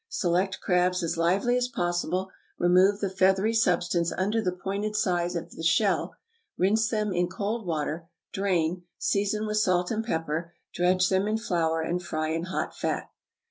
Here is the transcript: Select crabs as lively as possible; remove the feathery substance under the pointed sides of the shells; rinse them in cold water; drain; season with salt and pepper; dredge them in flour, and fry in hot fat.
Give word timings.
Select 0.09 0.61
crabs 0.61 1.03
as 1.03 1.15
lively 1.15 1.55
as 1.55 1.67
possible; 1.67 2.31
remove 2.57 3.01
the 3.01 3.09
feathery 3.11 3.53
substance 3.53 4.11
under 4.11 4.41
the 4.41 4.51
pointed 4.51 4.95
sides 4.95 5.35
of 5.35 5.51
the 5.51 5.61
shells; 5.61 6.09
rinse 6.57 6.89
them 6.89 7.13
in 7.13 7.27
cold 7.27 7.67
water; 7.67 8.07
drain; 8.33 8.85
season 8.97 9.45
with 9.45 9.57
salt 9.57 9.91
and 9.91 10.03
pepper; 10.03 10.53
dredge 10.73 11.07
them 11.09 11.27
in 11.27 11.37
flour, 11.37 11.81
and 11.83 12.01
fry 12.01 12.29
in 12.29 12.45
hot 12.45 12.75
fat. 12.75 13.11